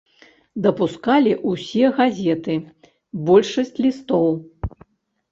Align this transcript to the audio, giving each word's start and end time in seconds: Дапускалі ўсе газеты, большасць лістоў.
Дапускалі 0.65 1.33
ўсе 1.49 1.83
газеты, 1.99 2.55
большасць 3.27 3.77
лістоў. 3.87 4.33